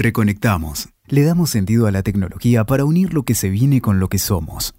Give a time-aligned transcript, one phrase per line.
[0.00, 0.90] Reconectamos.
[1.08, 4.18] Le damos sentido a la tecnología para unir lo que se viene con lo que
[4.18, 4.76] somos.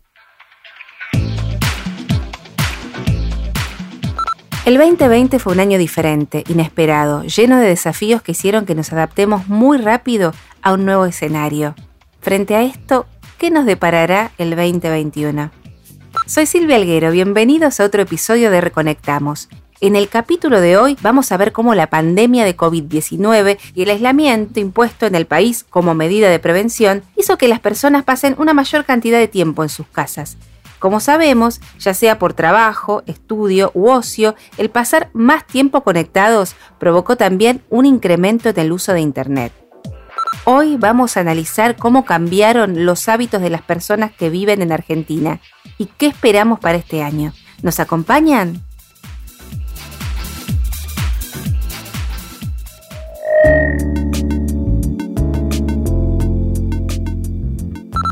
[4.66, 9.50] El 2020 fue un año diferente, inesperado, lleno de desafíos que hicieron que nos adaptemos
[9.50, 11.76] muy rápido a un nuevo escenario.
[12.22, 13.06] Frente a esto,
[13.38, 15.52] ¿qué nos deparará el 2021?
[16.28, 19.50] Soy Silvia Alguero, bienvenidos a otro episodio de Reconectamos.
[19.82, 23.90] En el capítulo de hoy vamos a ver cómo la pandemia de COVID-19 y el
[23.92, 28.54] aislamiento impuesto en el país como medida de prevención hizo que las personas pasen una
[28.54, 30.36] mayor cantidad de tiempo en sus casas.
[30.80, 37.16] Como sabemos, ya sea por trabajo, estudio u ocio, el pasar más tiempo conectados provocó
[37.16, 39.54] también un incremento en el uso de Internet.
[40.44, 45.40] Hoy vamos a analizar cómo cambiaron los hábitos de las personas que viven en Argentina
[45.78, 47.32] y qué esperamos para este año.
[47.62, 48.69] ¿Nos acompañan?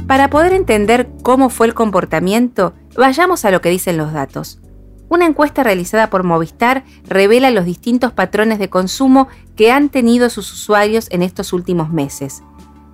[0.07, 4.61] Para poder entender cómo fue el comportamiento, vayamos a lo que dicen los datos.
[5.09, 10.51] Una encuesta realizada por Movistar revela los distintos patrones de consumo que han tenido sus
[10.53, 12.41] usuarios en estos últimos meses.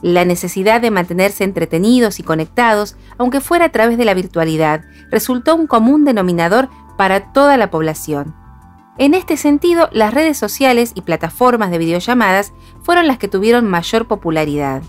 [0.01, 5.55] La necesidad de mantenerse entretenidos y conectados, aunque fuera a través de la virtualidad, resultó
[5.55, 8.35] un común denominador para toda la población.
[8.97, 14.07] En este sentido, las redes sociales y plataformas de videollamadas fueron las que tuvieron mayor
[14.07, 14.81] popularidad.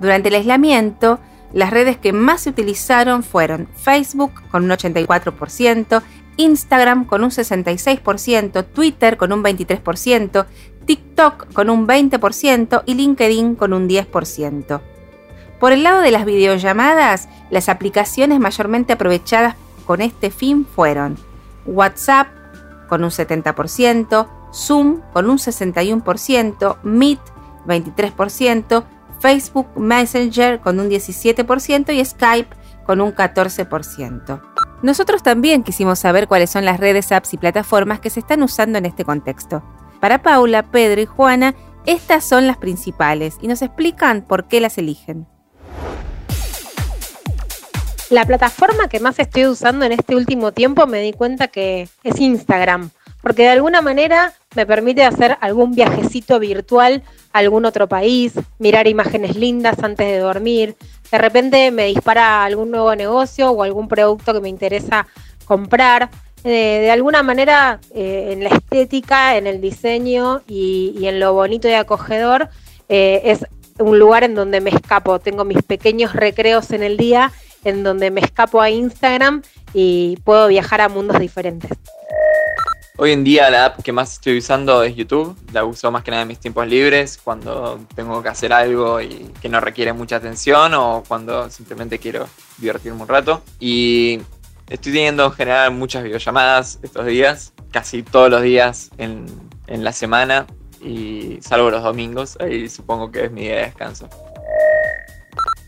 [0.00, 1.20] Durante el aislamiento,
[1.52, 6.02] las redes que más se utilizaron fueron Facebook con un 84%,
[6.36, 10.46] Instagram con un 66%, Twitter con un 23%,
[10.86, 14.80] TikTok con un 20% y LinkedIn con un 10%.
[15.58, 21.18] Por el lado de las videollamadas, las aplicaciones mayormente aprovechadas con este fin fueron
[21.66, 22.28] WhatsApp
[22.88, 27.20] con un 70%, Zoom con un 61%, Meet
[27.66, 28.84] 23%,
[29.20, 34.40] Facebook Messenger con un 17% y Skype con un 14%.
[34.82, 38.78] Nosotros también quisimos saber cuáles son las redes, apps y plataformas que se están usando
[38.78, 39.62] en este contexto.
[40.00, 41.54] Para Paula, Pedro y Juana,
[41.84, 45.26] estas son las principales y nos explican por qué las eligen.
[48.08, 52.18] La plataforma que más estoy usando en este último tiempo me di cuenta que es
[52.18, 52.90] Instagram
[53.22, 58.88] porque de alguna manera me permite hacer algún viajecito virtual a algún otro país, mirar
[58.88, 60.76] imágenes lindas antes de dormir,
[61.10, 65.06] de repente me dispara algún nuevo negocio o algún producto que me interesa
[65.44, 66.10] comprar.
[66.44, 71.68] Eh, de alguna manera, eh, en la estética, en el diseño y, en lo bonito
[71.68, 72.48] y acogedor,
[72.88, 73.44] eh, es
[73.78, 75.18] un lugar en donde me escapo.
[75.18, 77.32] Tengo mis pequeños recreos en el día,
[77.64, 79.42] en donde me escapo a Instagram
[79.74, 81.72] y puedo viajar a mundos diferentes.
[83.02, 85.34] Hoy en día la app que más estoy usando es YouTube.
[85.54, 89.32] La uso más que nada en mis tiempos libres, cuando tengo que hacer algo y
[89.40, 92.28] que no requiere mucha atención o cuando simplemente quiero
[92.58, 93.42] divertirme un rato.
[93.58, 94.20] Y
[94.68, 99.24] estoy teniendo en general muchas videollamadas estos días, casi todos los días en,
[99.66, 100.46] en la semana
[100.82, 104.10] y salvo los domingos, ahí supongo que es mi día de descanso.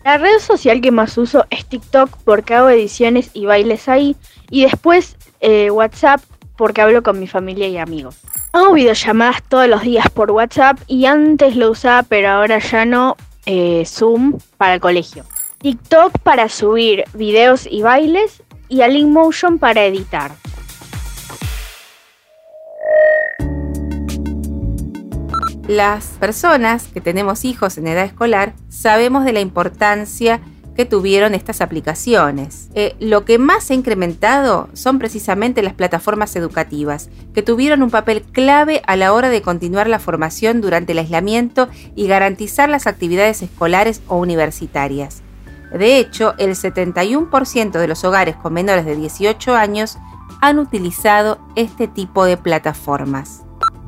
[0.05, 4.17] La red social que más uso es TikTok porque hago ediciones y bailes ahí
[4.51, 6.21] y después eh, WhatsApp
[6.57, 8.19] porque hablo con mi familia y amigos.
[8.53, 13.17] Hago videollamadas todos los días por WhatsApp y antes lo usaba, pero ahora ya no.
[13.45, 15.25] Eh, Zoom para el colegio.
[15.59, 20.33] TikTok para subir videos y bailes y a Motion para editar.
[25.69, 30.41] Las personas que tenemos hijos en edad escolar sabemos de la importancia
[30.77, 32.69] que tuvieron estas aplicaciones.
[32.75, 37.91] Eh, lo que más se ha incrementado son precisamente las plataformas educativas, que tuvieron un
[37.91, 42.87] papel clave a la hora de continuar la formación durante el aislamiento y garantizar las
[42.87, 45.23] actividades escolares o universitarias.
[45.73, 49.99] De hecho, el 71% de los hogares con menores de 18 años
[50.41, 53.43] han utilizado este tipo de plataformas.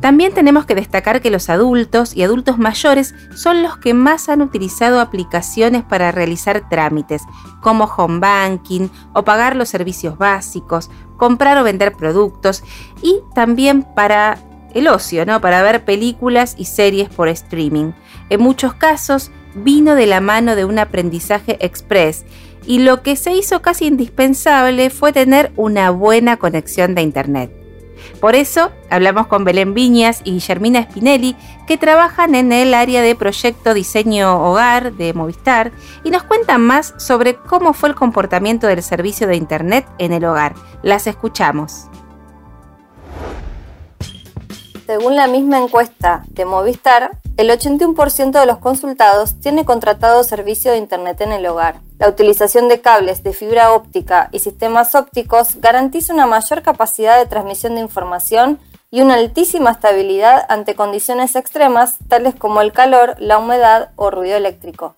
[0.05, 4.43] También tenemos que destacar que los adultos y adultos mayores son los que más han
[4.43, 7.23] utilizado aplicaciones para realizar trámites,
[7.63, 12.63] como home banking o pagar los servicios básicos, comprar o vender productos
[13.01, 14.37] y también para
[14.75, 15.41] el ocio, ¿no?
[15.41, 17.93] Para ver películas y series por streaming.
[18.29, 22.27] En muchos casos vino de la mano de un aprendizaje express
[22.67, 27.64] y lo que se hizo casi indispensable fue tener una buena conexión de internet.
[28.25, 31.37] Por eso hablamos con Belén Viñas y Guillermina Spinelli,
[31.67, 35.73] que trabajan en el área de proyecto diseño hogar de Movistar
[36.05, 40.25] y nos cuentan más sobre cómo fue el comportamiento del servicio de Internet en el
[40.25, 40.55] hogar.
[40.83, 41.91] Las escuchamos.
[44.87, 50.79] Según la misma encuesta de Movistar, el 81% de los consultados tiene contratado servicio de
[50.79, 51.81] Internet en el hogar.
[51.99, 57.27] La utilización de cables de fibra óptica y sistemas ópticos garantiza una mayor capacidad de
[57.27, 58.61] transmisión de información
[58.91, 64.37] y una altísima estabilidad ante condiciones extremas tales como el calor, la humedad o ruido
[64.37, 64.95] eléctrico.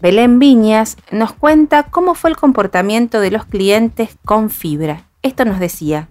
[0.00, 5.08] Belén Viñas nos cuenta cómo fue el comportamiento de los clientes con fibra.
[5.22, 6.08] Esto nos decía.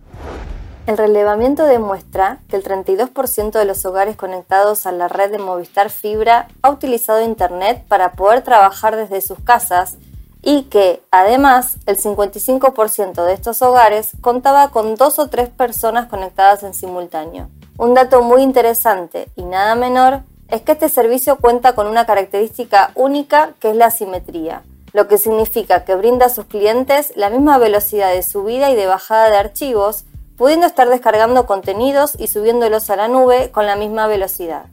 [0.88, 5.90] El relevamiento demuestra que el 32% de los hogares conectados a la red de Movistar
[5.90, 9.98] Fibra ha utilizado Internet para poder trabajar desde sus casas
[10.42, 16.64] y que, además, el 55% de estos hogares contaba con dos o tres personas conectadas
[16.64, 17.50] en simultáneo.
[17.78, 22.92] Un dato muy interesante y nada menor es que este servicio cuenta con una característica
[22.96, 24.64] única que es la simetría,
[24.94, 28.88] lo que significa que brinda a sus clientes la misma velocidad de subida y de
[28.88, 30.06] bajada de archivos
[30.38, 34.68] pudiendo estar descargando contenidos y subiéndolos a la nube con la misma velocidad.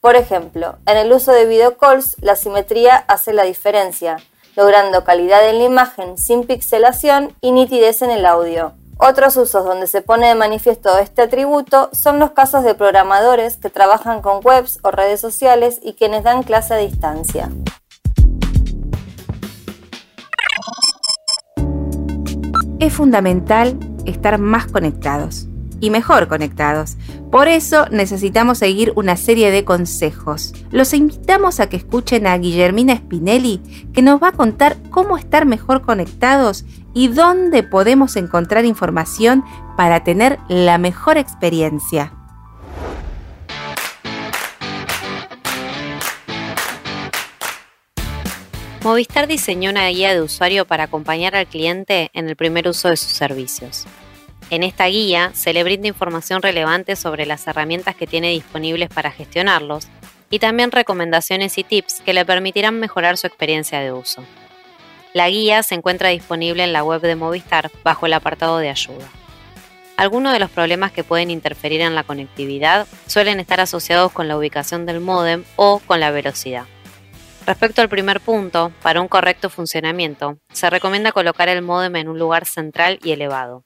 [0.00, 4.18] Por ejemplo, en el uso de video calls, la simetría hace la diferencia,
[4.54, 8.74] logrando calidad en la imagen sin pixelación y nitidez en el audio.
[8.98, 13.68] Otros usos donde se pone de manifiesto este atributo son los casos de programadores que
[13.68, 17.50] trabajan con webs o redes sociales y quienes dan clase a distancia.
[22.78, 25.48] Es fundamental estar más conectados
[25.80, 26.96] y mejor conectados.
[27.30, 30.54] Por eso necesitamos seguir una serie de consejos.
[30.70, 33.60] Los invitamos a que escuchen a Guillermina Spinelli,
[33.92, 36.64] que nos va a contar cómo estar mejor conectados
[36.94, 39.44] y dónde podemos encontrar información
[39.76, 42.15] para tener la mejor experiencia.
[48.86, 52.96] Movistar diseñó una guía de usuario para acompañar al cliente en el primer uso de
[52.96, 53.84] sus servicios.
[54.48, 59.10] En esta guía se le brinda información relevante sobre las herramientas que tiene disponibles para
[59.10, 59.88] gestionarlos
[60.30, 64.22] y también recomendaciones y tips que le permitirán mejorar su experiencia de uso.
[65.14, 69.08] La guía se encuentra disponible en la web de Movistar bajo el apartado de ayuda.
[69.96, 74.38] Algunos de los problemas que pueden interferir en la conectividad suelen estar asociados con la
[74.38, 76.66] ubicación del módem o con la velocidad.
[77.46, 82.18] Respecto al primer punto, para un correcto funcionamiento, se recomienda colocar el módem en un
[82.18, 83.64] lugar central y elevado,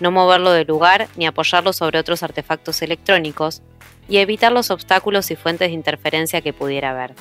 [0.00, 3.60] no moverlo de lugar ni apoyarlo sobre otros artefactos electrónicos
[4.08, 7.14] y evitar los obstáculos y fuentes de interferencia que pudiera haber.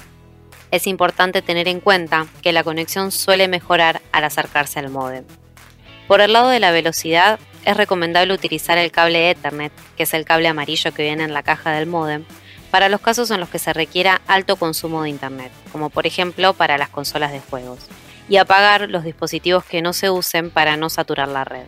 [0.72, 5.26] Es importante tener en cuenta que la conexión suele mejorar al acercarse al módem.
[6.08, 10.24] Por el lado de la velocidad, es recomendable utilizar el cable Ethernet, que es el
[10.24, 12.24] cable amarillo que viene en la caja del módem,
[12.72, 16.54] para los casos en los que se requiera alto consumo de Internet, como por ejemplo
[16.54, 17.80] para las consolas de juegos,
[18.28, 21.66] y apagar los dispositivos que no se usen para no saturar la red.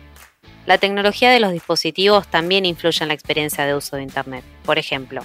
[0.64, 4.44] La tecnología de los dispositivos también influye en la experiencia de uso de Internet.
[4.64, 5.22] Por ejemplo,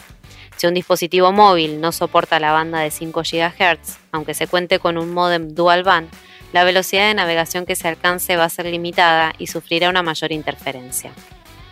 [0.56, 4.98] si un dispositivo móvil no soporta la banda de 5 GHz, aunque se cuente con
[4.98, 6.10] un modem dual band,
[6.54, 10.32] la velocidad de navegación que se alcance va a ser limitada y sufrirá una mayor
[10.32, 11.12] interferencia.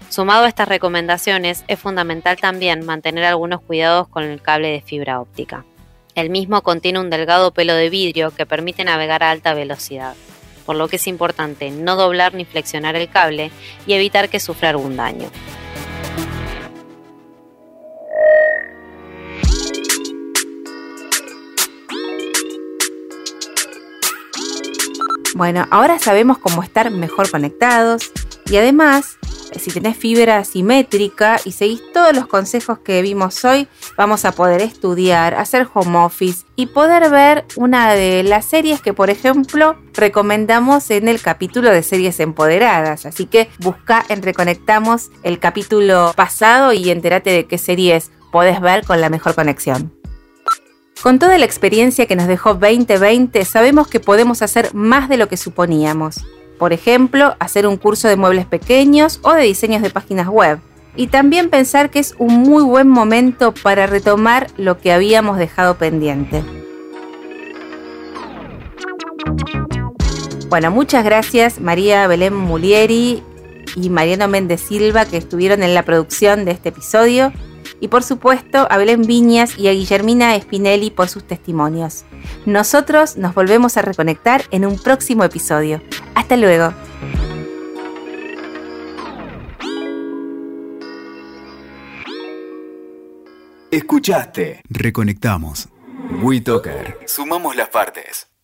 [0.10, 5.19] Sumado a estas recomendaciones, es fundamental también mantener algunos cuidados con el cable de fibra
[5.19, 5.66] óptica.
[6.13, 10.16] El mismo contiene un delgado pelo de vidrio que permite navegar a alta velocidad,
[10.66, 13.52] por lo que es importante no doblar ni flexionar el cable
[13.86, 15.30] y evitar que sufra algún daño.
[25.35, 28.09] Bueno, ahora sabemos cómo estar mejor conectados
[28.45, 29.18] y además
[29.59, 34.62] si tenés fibra simétrica y seguís todos los consejos que vimos hoy, vamos a poder
[34.62, 40.92] estudiar, hacer home office y poder ver una de las series que, por ejemplo, recomendamos
[40.92, 43.06] en el capítulo de series empoderadas.
[43.06, 48.85] Así que busca en Reconectamos el capítulo pasado y entérate de qué series podés ver
[48.85, 49.94] con la mejor conexión.
[51.02, 55.28] Con toda la experiencia que nos dejó 2020, sabemos que podemos hacer más de lo
[55.28, 56.26] que suponíamos.
[56.57, 60.59] Por ejemplo, hacer un curso de muebles pequeños o de diseños de páginas web.
[60.95, 65.76] Y también pensar que es un muy buen momento para retomar lo que habíamos dejado
[65.76, 66.44] pendiente.
[70.47, 73.21] Bueno, muchas gracias María Belén Mulieri
[73.76, 77.33] y Mariano Méndez Silva que estuvieron en la producción de este episodio
[77.80, 82.06] y por supuesto a Belén Viñas y a Guillermina Spinelli por sus testimonios.
[82.46, 85.82] Nosotros nos volvemos a reconectar en un próximo episodio.
[86.16, 86.74] Hasta luego.
[93.72, 94.62] Escuchaste.
[94.70, 95.68] Reconectamos.
[96.22, 97.00] WeToker.
[97.08, 98.34] Sumamos las partes.